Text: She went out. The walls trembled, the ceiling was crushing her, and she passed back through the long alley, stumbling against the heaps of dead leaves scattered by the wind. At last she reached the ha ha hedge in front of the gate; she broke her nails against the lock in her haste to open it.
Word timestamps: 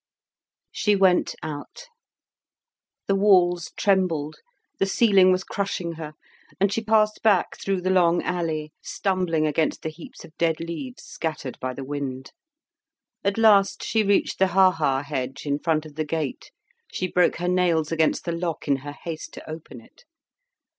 She 0.71 0.95
went 0.95 1.35
out. 1.43 1.85
The 3.05 3.13
walls 3.13 3.71
trembled, 3.77 4.37
the 4.79 4.87
ceiling 4.87 5.31
was 5.31 5.43
crushing 5.43 5.91
her, 5.91 6.13
and 6.59 6.73
she 6.73 6.83
passed 6.83 7.21
back 7.21 7.61
through 7.61 7.81
the 7.81 7.91
long 7.91 8.23
alley, 8.23 8.73
stumbling 8.81 9.45
against 9.45 9.83
the 9.83 9.89
heaps 9.91 10.25
of 10.25 10.35
dead 10.39 10.59
leaves 10.59 11.03
scattered 11.03 11.59
by 11.59 11.75
the 11.75 11.83
wind. 11.83 12.31
At 13.23 13.37
last 13.37 13.83
she 13.83 14.01
reached 14.01 14.39
the 14.39 14.47
ha 14.47 14.71
ha 14.71 15.03
hedge 15.03 15.45
in 15.45 15.59
front 15.59 15.85
of 15.85 15.93
the 15.93 16.03
gate; 16.03 16.49
she 16.91 17.07
broke 17.07 17.35
her 17.35 17.47
nails 17.47 17.91
against 17.91 18.25
the 18.25 18.31
lock 18.31 18.67
in 18.67 18.77
her 18.77 18.93
haste 18.93 19.35
to 19.35 19.47
open 19.47 19.79
it. 19.81 20.05